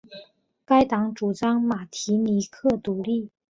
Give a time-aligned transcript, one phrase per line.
[0.65, 3.29] 该党主张马提尼克独立。